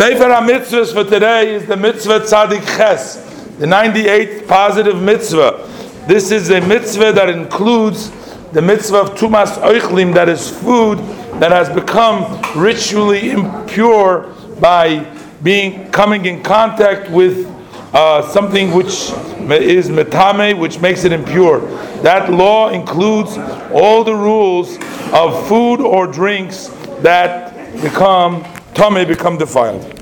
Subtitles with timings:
[0.00, 3.16] Sefer HaMitzvahs for today is the Mitzvah Tzadik Ches,
[3.58, 5.68] the 98th positive mitzvah.
[6.08, 8.10] This is a mitzvah that includes
[8.52, 10.96] the mitzvah of Tumas Oichlim, that is food
[11.38, 15.04] that has become ritually impure by
[15.42, 17.46] being coming in contact with
[17.92, 19.12] uh, something which
[19.50, 21.60] is metame, which makes it impure.
[22.00, 23.36] That law includes
[23.70, 24.78] all the rules
[25.12, 26.68] of food or drinks
[27.02, 29.96] that become tame, become defiled.